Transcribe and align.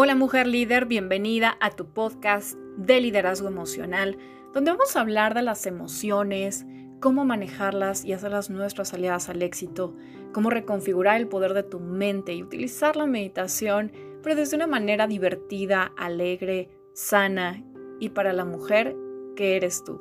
Hola 0.00 0.14
mujer 0.14 0.46
líder, 0.46 0.86
bienvenida 0.86 1.58
a 1.60 1.70
tu 1.72 1.86
podcast 1.86 2.56
de 2.76 3.00
liderazgo 3.00 3.48
emocional, 3.48 4.16
donde 4.54 4.70
vamos 4.70 4.94
a 4.94 5.00
hablar 5.00 5.34
de 5.34 5.42
las 5.42 5.66
emociones, 5.66 6.64
cómo 7.00 7.24
manejarlas 7.24 8.04
y 8.04 8.12
hacerlas 8.12 8.48
nuestras 8.48 8.94
aliadas 8.94 9.28
al 9.28 9.42
éxito, 9.42 9.96
cómo 10.32 10.50
reconfigurar 10.50 11.16
el 11.16 11.26
poder 11.26 11.52
de 11.52 11.64
tu 11.64 11.80
mente 11.80 12.32
y 12.32 12.44
utilizar 12.44 12.94
la 12.94 13.06
meditación, 13.06 13.90
pero 14.22 14.36
desde 14.36 14.54
una 14.54 14.68
manera 14.68 15.08
divertida, 15.08 15.90
alegre, 15.96 16.70
sana 16.94 17.64
y 17.98 18.10
para 18.10 18.32
la 18.32 18.44
mujer 18.44 18.94
que 19.34 19.56
eres 19.56 19.82
tú. 19.82 20.00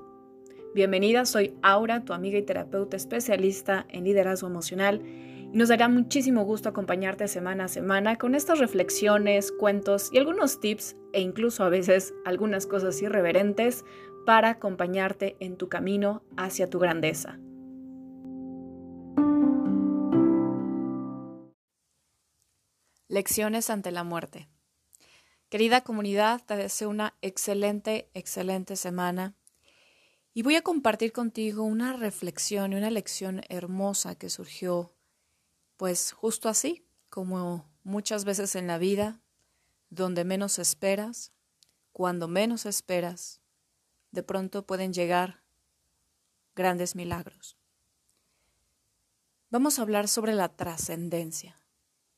Bienvenida, 0.75 1.25
soy 1.25 1.55
Aura, 1.63 2.05
tu 2.05 2.13
amiga 2.13 2.37
y 2.37 2.43
terapeuta 2.43 2.97
especialista 2.97 3.87
en 3.89 4.03
liderazgo 4.03 4.47
emocional 4.47 5.01
y 5.53 5.57
nos 5.57 5.69
dará 5.69 5.87
muchísimo 5.87 6.43
gusto 6.43 6.69
acompañarte 6.69 7.27
semana 7.27 7.65
a 7.65 7.67
semana 7.67 8.17
con 8.17 8.35
estas 8.35 8.59
reflexiones, 8.59 9.51
cuentos 9.51 10.09
y 10.11 10.17
algunos 10.17 10.59
tips 10.59 10.95
e 11.13 11.21
incluso 11.21 11.63
a 11.63 11.69
veces 11.69 12.13
algunas 12.25 12.67
cosas 12.67 13.01
irreverentes 13.01 13.85
para 14.25 14.49
acompañarte 14.49 15.37
en 15.39 15.55
tu 15.55 15.69
camino 15.69 16.21
hacia 16.35 16.69
tu 16.69 16.79
grandeza. 16.79 17.39
Lecciones 23.07 23.69
ante 23.69 23.91
la 23.91 24.03
muerte. 24.03 24.49
Querida 25.47 25.79
comunidad, 25.79 26.41
te 26.45 26.57
deseo 26.57 26.89
una 26.89 27.15
excelente, 27.21 28.09
excelente 28.13 28.75
semana. 28.75 29.33
Y 30.33 30.41
voy 30.41 30.55
a 30.55 30.61
compartir 30.61 31.13
contigo 31.13 31.63
una 31.63 31.93
reflexión 31.93 32.73
y 32.73 32.75
una 32.75 32.91
lección 32.91 33.41
hermosa 33.47 34.15
que 34.15 34.29
surgió 34.29 34.96
pues 35.77 36.11
justo 36.11 36.49
así, 36.49 36.85
como 37.09 37.65
muchas 37.83 38.25
veces 38.25 38.55
en 38.55 38.67
la 38.67 38.77
vida, 38.77 39.21
donde 39.89 40.25
menos 40.25 40.59
esperas, 40.59 41.31
cuando 41.93 42.27
menos 42.27 42.65
esperas, 42.65 43.39
de 44.11 44.23
pronto 44.23 44.65
pueden 44.65 44.91
llegar 44.91 45.43
grandes 46.55 46.95
milagros. 46.95 47.57
Vamos 49.49 49.79
a 49.79 49.83
hablar 49.83 50.07
sobre 50.07 50.33
la 50.33 50.49
trascendencia. 50.49 51.61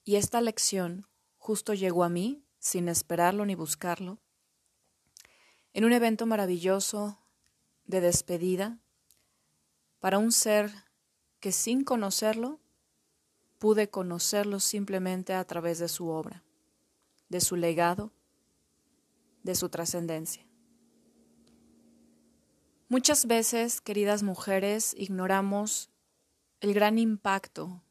Y 0.04 0.16
esta 0.16 0.42
lección 0.42 1.08
justo 1.38 1.74
llegó 1.74 2.04
a 2.04 2.10
mí, 2.10 2.44
sin 2.58 2.90
esperarlo 2.90 3.46
ni 3.46 3.54
buscarlo, 3.54 4.20
en 5.74 5.86
un 5.86 5.94
evento 5.94 6.26
maravilloso 6.26 7.20
de 7.86 8.02
despedida 8.02 8.80
para 10.00 10.18
un 10.18 10.32
ser 10.32 10.72
que 11.40 11.52
sin 11.52 11.84
conocerlo 11.84 12.60
pude 13.60 13.90
conocerlo 13.90 14.60
simplemente 14.60 15.34
a 15.34 15.44
través 15.46 15.80
de 15.80 15.90
su 15.90 16.08
obra, 16.08 16.44
de 17.28 17.42
su 17.42 17.56
legado, 17.56 18.12
de 19.44 19.54
su 19.54 19.70
trascendencia. 19.70 20.48
Muchas 22.88 23.28
veces, 23.28 23.82
queridas 23.82 24.24
mujeres, 24.24 24.96
ignoramos 24.98 25.92
el 26.62 26.74
gran 26.74 26.98
impacto 26.98 27.84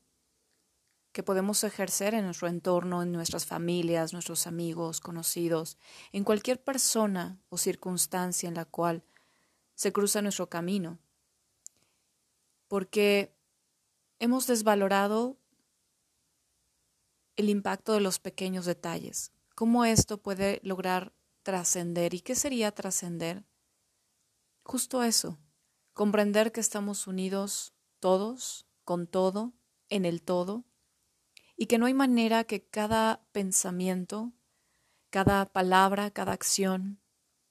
que 1.13 1.23
podemos 1.23 1.63
ejercer 1.65 2.15
en 2.15 2.25
nuestro 2.25 2.49
entorno, 2.49 3.03
en 3.03 3.13
nuestras 3.13 3.47
familias, 3.47 4.13
nuestros 4.13 4.47
amigos, 4.47 5.01
conocidos, 5.01 5.79
en 6.13 6.25
cualquier 6.25 6.63
persona 6.63 7.41
o 7.49 7.59
circunstancia 7.59 8.49
en 8.49 8.55
la 8.55 8.65
cual 8.65 9.05
se 9.75 9.93
cruza 9.93 10.23
nuestro 10.23 10.49
camino. 10.49 10.99
Porque 12.67 13.35
hemos 14.19 14.47
desvalorado 14.47 15.39
el 17.39 17.51
impacto 17.51 17.93
de 17.93 18.01
los 18.01 18.19
pequeños 18.19 18.67
detalles, 18.67 19.33
cómo 19.55 19.85
esto 19.85 20.19
puede 20.19 20.61
lograr 20.65 21.15
trascender. 21.45 22.13
¿Y 22.13 22.21
qué 22.21 22.35
sería 22.35 22.73
trascender? 22.73 23.45
Justo 24.65 25.05
eso, 25.05 25.39
comprender 25.95 26.51
que 26.51 26.61
estamos 26.61 27.07
unidos 27.07 27.75
todos, 28.01 28.67
con 28.85 29.07
todo, 29.07 29.53
en 29.89 30.05
el 30.05 30.21
todo, 30.21 30.65
y 31.57 31.67
que 31.67 31.79
no 31.79 31.87
hay 31.87 31.95
manera 31.95 32.43
que 32.43 32.67
cada 32.67 33.25
pensamiento, 33.31 34.33
cada 35.09 35.47
palabra, 35.47 36.11
cada 36.11 36.33
acción, 36.33 37.01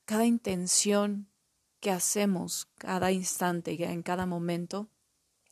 cada 0.04 0.26
intención 0.26 1.32
que 1.80 1.92
hacemos 1.92 2.68
cada 2.76 3.14
instante 3.14 3.72
y 3.72 3.84
en 3.84 4.04
cada 4.04 4.26
momento 4.26 4.90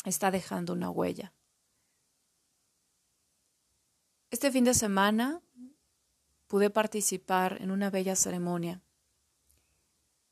está 0.04 0.30
dejando 0.30 0.74
una 0.74 0.90
huella. 0.90 1.35
Este 4.36 4.52
fin 4.52 4.66
de 4.66 4.74
semana 4.74 5.42
pude 6.48 6.70
participar 6.70 7.62
en 7.62 7.72
una 7.72 7.90
bella 7.90 8.18
ceremonia 8.18 8.84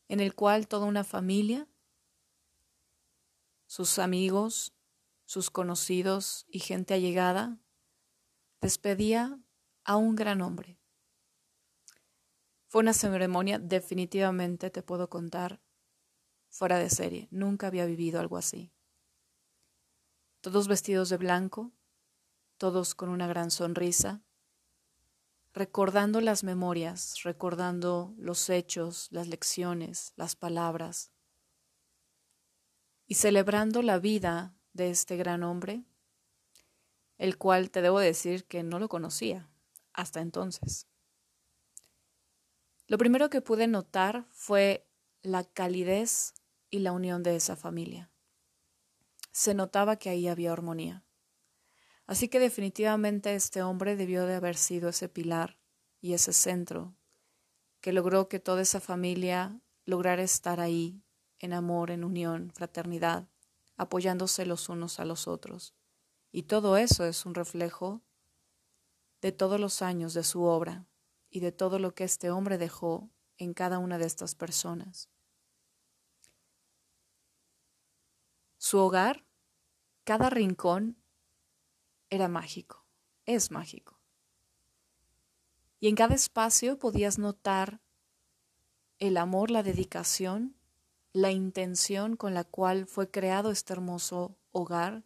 en 0.10 0.20
el 0.20 0.36
cual 0.36 0.68
toda 0.68 0.88
una 0.88 1.06
familia, 1.06 1.70
sus 3.66 4.00
amigos, 4.00 4.74
sus 5.24 5.50
conocidos 5.50 6.46
y 6.50 6.60
gente 6.60 6.94
allegada 6.94 7.62
despedía 8.60 9.40
a 9.86 9.96
un 9.96 10.18
gran 10.18 10.42
hombre. 10.42 10.78
Fue 12.68 12.82
una 12.82 12.92
ceremonia 12.92 13.58
definitivamente, 13.58 14.70
te 14.70 14.84
puedo 14.84 15.10
contar, 15.10 15.62
fuera 16.50 16.78
de 16.78 16.90
serie. 16.90 17.30
Nunca 17.32 17.68
había 17.68 17.86
vivido 17.86 18.20
algo 18.20 18.36
así. 18.36 18.74
Todos 20.42 20.68
vestidos 20.68 21.08
de 21.08 21.16
blanco, 21.16 21.72
todos 22.64 22.96
con 22.96 23.10
una 23.10 23.28
gran 23.28 23.52
sonrisa, 23.52 24.22
recordando 25.54 26.22
las 26.22 26.46
memorias, 26.46 27.22
recordando 27.24 28.14
los 28.18 28.50
hechos, 28.50 29.10
las 29.12 29.28
lecciones, 29.28 30.14
las 30.16 30.38
palabras, 30.38 31.12
y 33.06 33.16
celebrando 33.16 33.82
la 33.82 34.00
vida 34.00 34.56
de 34.72 34.92
este 34.92 35.18
gran 35.18 35.44
hombre, 35.44 35.84
el 37.18 37.38
cual 37.38 37.70
te 37.70 37.82
debo 37.82 38.00
decir 38.00 38.46
que 38.46 38.64
no 38.64 38.80
lo 38.80 38.88
conocía 38.88 39.50
hasta 39.92 40.22
entonces. 40.22 40.88
Lo 42.88 42.98
primero 42.98 43.30
que 43.30 43.42
pude 43.42 43.68
notar 43.68 44.26
fue 44.30 44.88
la 45.22 45.44
calidez 45.44 46.34
y 46.70 46.80
la 46.80 46.94
unión 46.94 47.24
de 47.24 47.36
esa 47.36 47.58
familia. 47.58 48.10
Se 49.34 49.54
notaba 49.54 49.98
que 49.98 50.10
ahí 50.10 50.30
había 50.30 50.54
armonía. 50.54 51.03
Así 52.06 52.28
que 52.28 52.40
definitivamente 52.40 53.34
este 53.36 53.64
hombre 53.64 53.96
debió 53.96 54.26
de 54.26 54.36
haber 54.36 54.58
sido 54.58 54.90
ese 54.90 55.08
pilar 55.10 55.60
y 56.02 56.14
ese 56.14 56.34
centro 56.34 56.96
que 57.80 57.94
logró 57.94 58.30
que 58.30 58.40
toda 58.40 58.62
esa 58.62 58.80
familia 58.80 59.60
lograra 59.86 60.24
estar 60.24 60.60
ahí 60.60 61.04
en 61.40 61.54
amor, 61.54 61.92
en 61.92 62.04
unión, 62.04 62.52
fraternidad, 62.54 63.28
apoyándose 63.76 64.46
los 64.46 64.70
unos 64.70 65.00
a 65.00 65.06
los 65.06 65.28
otros. 65.28 65.76
Y 66.32 66.44
todo 66.44 66.78
eso 66.78 67.06
es 67.06 67.26
un 67.26 67.36
reflejo 67.36 68.02
de 69.22 69.32
todos 69.32 69.60
los 69.60 69.82
años 69.82 70.14
de 70.14 70.24
su 70.24 70.44
obra 70.44 70.88
y 71.30 71.40
de 71.40 71.52
todo 71.52 71.80
lo 71.80 71.94
que 71.94 72.04
este 72.04 72.32
hombre 72.32 72.58
dejó 72.58 73.10
en 73.38 73.54
cada 73.54 73.80
una 73.80 73.98
de 73.98 74.06
estas 74.06 74.36
personas. 74.36 75.10
Su 78.58 78.80
hogar, 78.80 79.26
cada 80.06 80.30
rincón 80.30 81.03
era 82.14 82.28
mágico, 82.28 82.86
es 83.26 83.50
mágico. 83.50 84.00
Y 85.80 85.88
en 85.88 85.96
cada 85.96 86.14
espacio 86.14 86.78
podías 86.78 87.18
notar 87.18 87.82
el 89.00 89.18
amor, 89.18 89.50
la 89.50 89.64
dedicación, 89.64 90.56
la 91.12 91.32
intención 91.32 92.16
con 92.16 92.36
la 92.36 92.44
cual 92.44 92.86
fue 92.86 93.10
creado 93.10 93.50
este 93.50 93.74
hermoso 93.74 94.38
hogar, 94.52 95.04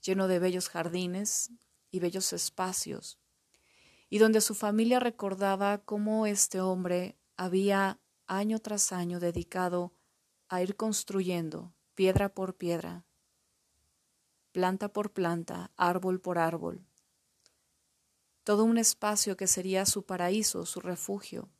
lleno 0.00 0.26
de 0.26 0.38
bellos 0.38 0.70
jardines 0.70 1.50
y 1.90 2.00
bellos 2.00 2.32
espacios, 2.32 3.18
y 4.08 4.16
donde 4.16 4.40
su 4.40 4.54
familia 4.54 5.00
recordaba 5.00 5.76
cómo 5.84 6.26
este 6.26 6.62
hombre 6.62 7.18
había 7.36 8.00
año 8.26 8.60
tras 8.60 8.92
año 8.92 9.20
dedicado 9.20 9.92
a 10.48 10.62
ir 10.62 10.74
construyendo 10.74 11.74
piedra 11.94 12.30
por 12.30 12.56
piedra 12.56 13.04
planta 14.54 14.92
por 14.92 15.12
planta, 15.12 15.72
árbol 15.76 16.20
por 16.20 16.38
árbol. 16.38 16.86
Todo 18.44 18.62
un 18.62 18.78
espacio 18.78 19.36
que 19.36 19.48
sería 19.48 19.84
su 19.84 20.06
paraíso, 20.06 20.64
su 20.64 20.78
refugio 20.78 21.50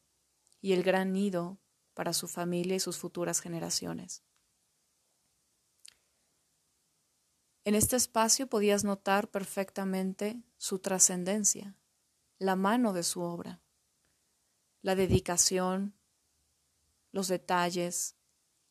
y 0.60 0.74
el 0.74 0.84
gran 0.84 1.12
nido 1.12 1.58
para 1.94 2.12
su 2.12 2.28
familia 2.28 2.76
y 2.76 2.80
sus 2.80 2.96
futuras 2.96 3.40
generaciones. 3.40 4.22
En 7.64 7.74
este 7.74 7.96
espacio 7.96 8.46
podías 8.46 8.84
notar 8.84 9.28
perfectamente 9.28 10.40
su 10.56 10.78
trascendencia, 10.78 11.76
la 12.38 12.54
mano 12.54 12.92
de 12.92 13.02
su 13.02 13.22
obra, 13.22 13.60
la 14.82 14.94
dedicación, 14.94 15.98
los 17.10 17.26
detalles, 17.26 18.14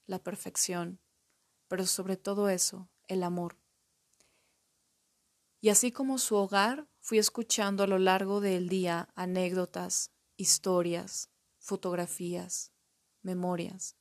la 0.05 0.23
perfección, 0.23 1.01
pero 1.67 1.85
sobre 1.85 2.15
todo 2.15 2.47
eso, 2.47 2.87
el 3.09 3.23
amor. 3.23 3.62
Y 5.63 5.69
así 5.69 5.93
como 5.93 6.17
su 6.17 6.35
hogar, 6.35 6.89
fui 6.99 7.19
escuchando 7.19 7.83
a 7.83 7.87
lo 7.87 7.97
largo 7.97 8.41
del 8.41 8.67
día 8.67 9.07
anécdotas 9.15 10.11
historias, 10.35 11.29
fotografías, 11.57 12.73
memorias. 13.21 13.95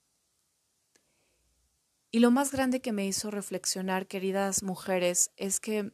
Y 2.10 2.18
lo 2.18 2.32
más 2.32 2.50
grande 2.50 2.80
que 2.80 2.90
me 2.90 3.06
hizo 3.06 3.30
reflexionar, 3.30 4.08
queridas 4.08 4.64
mujeres, 4.64 5.30
es 5.36 5.60
que 5.60 5.92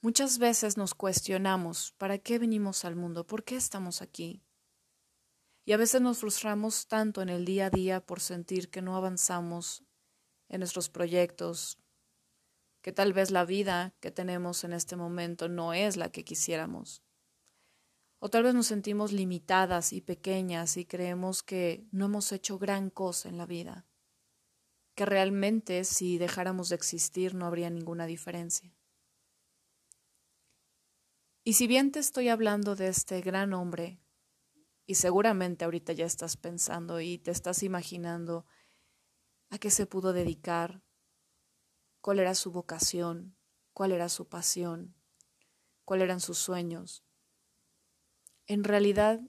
muchas 0.00 0.38
veces 0.38 0.76
nos 0.76 0.94
cuestionamos, 0.94 1.92
¿para 1.96 2.18
qué 2.18 2.40
venimos 2.40 2.84
al 2.84 2.96
mundo? 2.96 3.24
¿Por 3.28 3.44
qué 3.44 3.54
estamos 3.54 4.02
aquí? 4.02 4.42
Y 5.64 5.74
a 5.74 5.76
veces 5.76 6.00
nos 6.00 6.18
frustramos 6.18 6.88
tanto 6.88 7.22
en 7.22 7.28
el 7.28 7.44
día 7.44 7.66
a 7.66 7.70
día 7.70 8.04
por 8.04 8.18
sentir 8.18 8.68
que 8.68 8.82
no 8.82 8.96
avanzamos 8.96 9.84
en 10.48 10.58
nuestros 10.58 10.88
proyectos, 10.88 11.78
que 12.82 12.92
tal 12.92 13.12
vez 13.12 13.30
la 13.30 13.44
vida 13.44 13.94
que 14.00 14.10
tenemos 14.10 14.64
en 14.64 14.72
este 14.72 14.96
momento 14.96 15.48
no 15.48 15.74
es 15.74 15.96
la 15.96 16.10
que 16.10 16.24
quisiéramos. 16.24 17.02
O 18.18 18.28
tal 18.28 18.42
vez 18.42 18.54
nos 18.54 18.66
sentimos 18.66 19.12
limitadas 19.12 19.92
y 19.92 20.00
pequeñas 20.00 20.76
y 20.76 20.84
creemos 20.84 21.42
que 21.42 21.86
no 21.90 22.06
hemos 22.06 22.32
hecho 22.32 22.58
gran 22.58 22.90
cosa 22.90 23.28
en 23.28 23.38
la 23.38 23.46
vida, 23.46 23.86
que 24.94 25.06
realmente 25.06 25.84
si 25.84 26.18
dejáramos 26.18 26.68
de 26.68 26.76
existir 26.76 27.34
no 27.34 27.46
habría 27.46 27.70
ninguna 27.70 28.06
diferencia. 28.06 28.74
Y 31.44 31.54
si 31.54 31.66
bien 31.66 31.90
te 31.90 31.98
estoy 31.98 32.28
hablando 32.28 32.76
de 32.76 32.88
este 32.88 33.22
gran 33.22 33.54
hombre, 33.54 33.98
y 34.86 34.96
seguramente 34.96 35.64
ahorita 35.64 35.92
ya 35.92 36.04
estás 36.04 36.36
pensando 36.36 37.00
y 37.00 37.18
te 37.18 37.30
estás 37.30 37.62
imaginando 37.62 38.44
a 39.48 39.58
qué 39.58 39.70
se 39.70 39.86
pudo 39.86 40.12
dedicar, 40.12 40.82
cuál 42.00 42.18
era 42.18 42.34
su 42.34 42.50
vocación, 42.50 43.36
cuál 43.72 43.92
era 43.92 44.08
su 44.08 44.28
pasión, 44.28 44.94
cuáles 45.84 46.04
eran 46.04 46.20
sus 46.20 46.38
sueños. 46.38 47.04
En 48.46 48.64
realidad, 48.64 49.20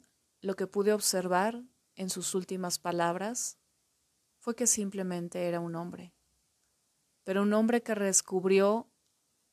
lo 0.42 0.56
que 0.56 0.68
pude 0.68 0.94
observar 0.94 1.64
en 1.96 2.10
sus 2.10 2.34
últimas 2.36 2.80
palabras 2.80 3.58
fue 4.40 4.56
que 4.56 4.68
simplemente 4.68 5.48
era 5.48 5.60
un 5.60 5.76
hombre, 5.76 6.14
pero 7.24 7.44
un 7.44 7.54
hombre 7.54 7.84
que 7.84 7.94
descubrió 7.96 8.90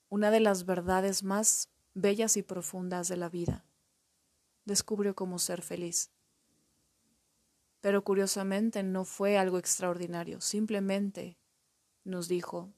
una 0.09 0.31
de 0.31 0.41
las 0.41 0.65
verdades 0.65 1.23
más 1.23 1.71
bellas 1.95 2.37
y 2.37 2.43
profundas 2.43 3.09
de 3.09 3.17
la 3.17 3.29
vida. 3.29 3.67
Descubrió 4.65 5.15
cómo 5.15 5.39
ser 5.39 5.63
feliz. 5.63 6.11
Pero 7.81 8.03
curiosamente 8.05 8.83
no 8.83 9.05
fue 9.05 9.39
algo 9.39 9.59
extraordinario, 9.59 10.41
simplemente 10.41 11.39
nos 12.05 12.29
dijo, 12.29 12.73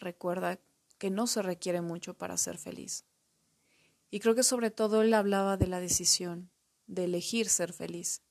recuerda 0.00 0.58
que 0.98 1.10
no 1.10 1.26
se 1.26 1.42
requiere 1.42 1.80
mucho 1.80 2.14
para 2.14 2.36
ser 2.36 2.58
feliz. 2.58 3.04
Y 4.10 4.20
creo 4.20 4.34
que 4.34 4.42
sobre 4.42 4.70
todo 4.70 5.02
él 5.02 5.14
hablaba 5.14 5.56
de 5.56 5.66
la 5.66 5.80
decisión, 5.80 6.50
de 6.86 7.04
elegir 7.04 7.48
ser 7.48 7.72
feliz. 7.72 8.22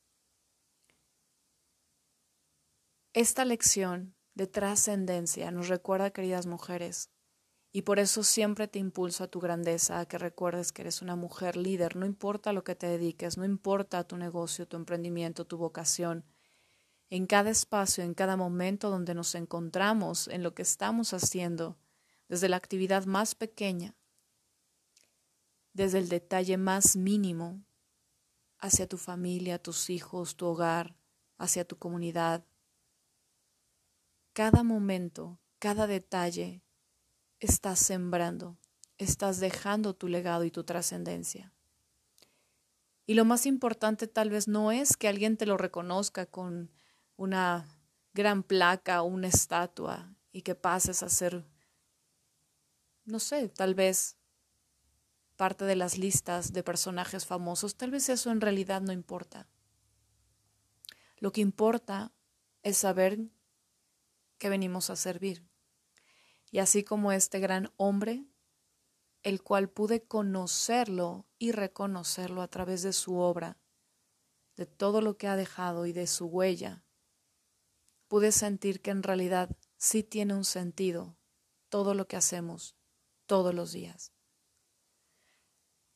Esta 3.14 3.46
lección 3.46 4.16
de 4.34 4.48
trascendencia 4.48 5.50
nos 5.52 5.68
recuerda, 5.68 6.12
queridas 6.12 6.46
mujeres, 6.46 7.10
y 7.72 7.84
por 7.84 8.00
eso 8.00 8.24
siempre 8.24 8.68
te 8.68 8.80
impulso 8.80 9.24
a 9.24 9.28
tu 9.28 9.40
grandeza, 9.40 10.00
a 10.00 10.08
que 10.08 10.18
recuerdes 10.18 10.72
que 10.72 10.84
eres 10.84 11.02
una 11.02 11.16
mujer 11.16 11.58
líder, 11.58 11.96
no 11.96 12.06
importa 12.06 12.54
lo 12.54 12.64
que 12.64 12.76
te 12.76 12.88
dediques, 12.88 13.38
no 13.38 13.46
importa 13.46 14.04
tu 14.08 14.18
negocio, 14.18 14.68
tu 14.68 14.78
emprendimiento, 14.78 15.46
tu 15.46 15.58
vocación, 15.58 16.26
en 17.10 17.26
cada 17.26 17.50
espacio, 17.50 18.04
en 18.04 18.14
cada 18.14 18.36
momento 18.36 18.90
donde 18.90 19.14
nos 19.14 19.36
encontramos, 19.36 20.28
en 20.28 20.44
lo 20.44 20.54
que 20.54 20.62
estamos 20.62 21.14
haciendo, 21.14 21.78
desde 22.28 22.50
la 22.50 22.58
actividad 22.58 23.06
más 23.06 23.36
pequeña, 23.36 23.96
desde 25.74 26.00
el 26.00 26.10
detalle 26.10 26.58
más 26.58 26.96
mínimo, 26.96 27.64
hacia 28.60 28.88
tu 28.88 28.98
familia, 28.98 29.62
tus 29.62 29.90
hijos, 29.90 30.36
tu 30.36 30.48
hogar, 30.48 30.96
hacia 31.38 31.66
tu 31.66 31.78
comunidad. 31.78 32.44
Cada 34.34 34.64
momento, 34.64 35.40
cada 35.60 35.88
detalle, 35.88 36.64
estás 37.40 37.80
sembrando, 37.80 38.58
estás 38.98 39.40
dejando 39.40 39.96
tu 39.96 40.08
legado 40.08 40.44
y 40.44 40.52
tu 40.52 40.64
trascendencia. 40.64 41.54
Y 43.06 43.14
lo 43.14 43.24
más 43.24 43.46
importante 43.46 44.08
tal 44.08 44.30
vez 44.30 44.48
no 44.48 44.72
es 44.72 44.98
que 44.98 45.08
alguien 45.08 45.38
te 45.38 45.46
lo 45.46 45.58
reconozca 45.58 46.26
con 46.26 46.72
una 47.18 47.68
gran 48.14 48.44
placa 48.44 49.02
o 49.02 49.06
una 49.06 49.28
estatua 49.28 50.16
y 50.32 50.44
que 50.44 50.56
pases 50.56 51.04
a 51.04 51.10
ser, 51.10 51.46
no 53.06 53.20
sé, 53.20 53.50
tal 53.50 53.76
vez 53.76 54.18
parte 55.36 55.66
de 55.66 55.76
las 55.76 55.98
listas 55.98 56.54
de 56.54 56.64
personajes 56.64 57.26
famosos, 57.26 57.76
tal 57.76 57.92
vez 57.92 58.10
eso 58.10 58.32
en 58.32 58.42
realidad 58.42 58.82
no 58.82 58.92
importa. 58.92 59.48
Lo 61.18 61.32
que 61.32 61.42
importa 61.42 62.12
es 62.64 62.78
saber 62.78 63.20
que 64.38 64.50
venimos 64.50 64.90
a 64.90 64.96
servir. 64.96 65.48
Y 66.52 66.60
así 66.60 66.84
como 66.84 67.12
este 67.12 67.40
gran 67.40 67.72
hombre, 67.78 68.26
el 69.24 69.42
cual 69.42 69.70
pude 69.70 70.04
conocerlo 70.04 71.26
y 71.38 71.52
reconocerlo 71.52 72.42
a 72.42 72.48
través 72.48 72.84
de 72.84 72.94
su 72.94 73.18
obra, 73.18 73.58
de 74.56 74.66
todo 74.66 75.02
lo 75.02 75.18
que 75.18 75.28
ha 75.28 75.36
dejado 75.36 75.86
y 75.86 75.94
de 75.94 76.08
su 76.08 76.28
huella, 76.28 76.84
pude 78.08 78.32
sentir 78.32 78.82
que 78.82 78.92
en 78.92 79.04
realidad 79.04 79.50
sí 79.78 80.04
tiene 80.04 80.34
un 80.34 80.46
sentido 80.46 81.18
todo 81.70 81.94
lo 81.94 82.08
que 82.08 82.16
hacemos 82.16 82.76
todos 83.26 83.54
los 83.54 83.72
días. 83.72 84.14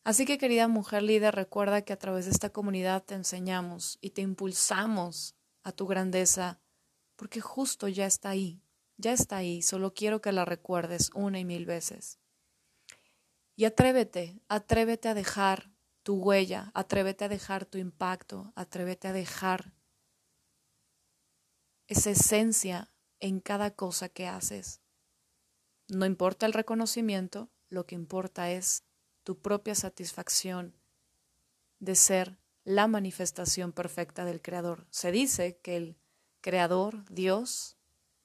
Así 0.03 0.25
que 0.25 0.37
querida 0.37 0.67
mujer 0.67 1.03
líder, 1.03 1.35
recuerda 1.35 1.83
que 1.83 1.93
a 1.93 1.99
través 1.99 2.25
de 2.25 2.31
esta 2.31 2.49
comunidad 2.49 3.03
te 3.03 3.13
enseñamos 3.13 3.99
y 4.01 4.11
te 4.11 4.21
impulsamos 4.21 5.35
a 5.63 5.71
tu 5.71 5.85
grandeza, 5.85 6.59
porque 7.15 7.39
justo 7.39 7.87
ya 7.87 8.07
está 8.07 8.29
ahí, 8.29 8.63
ya 8.97 9.13
está 9.13 9.37
ahí, 9.37 9.61
solo 9.61 9.93
quiero 9.93 10.19
que 10.19 10.31
la 10.31 10.43
recuerdes 10.43 11.11
una 11.13 11.39
y 11.39 11.45
mil 11.45 11.65
veces. 11.65 12.19
Y 13.55 13.65
atrévete, 13.65 14.41
atrévete 14.47 15.07
a 15.07 15.13
dejar 15.13 15.71
tu 16.01 16.15
huella, 16.15 16.71
atrévete 16.73 17.25
a 17.25 17.29
dejar 17.29 17.65
tu 17.65 17.77
impacto, 17.77 18.51
atrévete 18.55 19.07
a 19.07 19.13
dejar 19.13 19.73
esa 21.91 22.11
esencia 22.11 22.89
en 23.19 23.41
cada 23.41 23.71
cosa 23.71 24.07
que 24.07 24.25
haces. 24.25 24.79
No 25.89 26.05
importa 26.05 26.45
el 26.45 26.53
reconocimiento, 26.53 27.51
lo 27.67 27.85
que 27.85 27.95
importa 27.95 28.49
es 28.49 28.85
tu 29.23 29.41
propia 29.41 29.75
satisfacción 29.75 30.73
de 31.79 31.95
ser 31.95 32.39
la 32.63 32.87
manifestación 32.87 33.73
perfecta 33.73 34.23
del 34.23 34.41
Creador. 34.41 34.87
Se 34.89 35.11
dice 35.11 35.59
que 35.61 35.75
el 35.75 35.97
Creador, 36.39 37.03
Dios, 37.09 37.77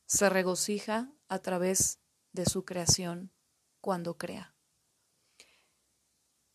se 0.04 0.30
regocija 0.30 1.10
a 1.26 1.40
través 1.40 1.98
de 2.30 2.46
su 2.46 2.64
creación 2.64 3.32
cuando 3.80 4.16
crea. 4.16 4.54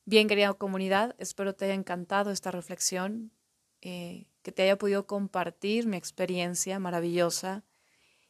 Bien, 0.06 0.30
querida 0.30 0.53
comunidad, 0.53 1.13
espero 1.20 1.56
te 1.56 1.65
haya 1.65 1.74
encantado 1.74 2.32
esta 2.32 2.51
reflexión. 2.51 3.34
Eh, 3.82 4.30
que 4.41 4.51
te 4.51 4.63
haya 4.63 4.77
podido 4.77 5.05
compartir 5.05 5.88
mi 5.88 5.98
experiencia 5.98 6.79
maravillosa 6.79 7.63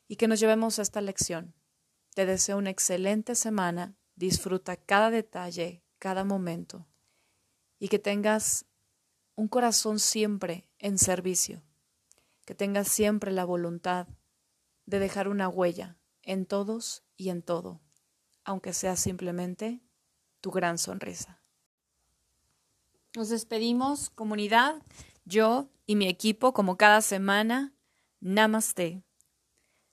y 0.07 0.17
que 0.17 0.27
nos 0.27 0.39
llevemos 0.39 0.79
a 0.79 0.81
esta 0.81 1.01
lección. 1.01 1.53
Te 2.13 2.25
deseo 2.25 2.57
una 2.57 2.69
excelente 2.69 3.35
semana, 3.35 3.95
disfruta 4.15 4.75
cada 4.75 5.09
detalle, 5.09 5.83
cada 5.99 6.23
momento 6.23 6.87
y 7.81 7.87
que 7.87 7.99
tengas 7.99 8.65
un 9.35 9.47
corazón 9.47 9.97
siempre 9.99 10.67
en 10.77 10.97
servicio, 10.99 11.63
que 12.45 12.53
tengas 12.53 12.87
siempre 12.89 13.31
la 13.31 13.43
voluntad 13.43 14.07
de 14.85 14.99
dejar 14.99 15.27
una 15.27 15.47
huella 15.47 15.97
en 16.21 16.45
todos 16.45 17.03
y 17.17 17.29
en 17.29 17.41
todo, 17.41 17.81
aunque 18.43 18.73
sea 18.73 18.95
simplemente 18.95 19.81
tu 20.41 20.51
gran 20.51 20.77
sonrisa. 20.77 21.41
Nos 23.15 23.29
despedimos, 23.29 24.09
comunidad. 24.09 24.75
Yo 25.25 25.69
y 25.85 25.95
mi 25.95 26.07
equipo, 26.07 26.53
como 26.53 26.77
cada 26.77 27.01
semana, 27.01 27.73
Namaste. 28.19 29.03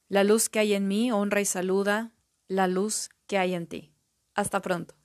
La 0.09 0.23
luz 0.23 0.49
que 0.49 0.59
hay 0.59 0.75
en 0.75 0.87
mí 0.87 1.11
honra 1.13 1.41
y 1.41 1.45
saluda 1.45 2.13
la 2.47 2.67
luz 2.67 3.09
que 3.27 3.39
hay 3.39 3.55
en 3.55 3.67
ti. 3.67 3.95
Hasta 4.35 4.61
pronto. 4.61 4.98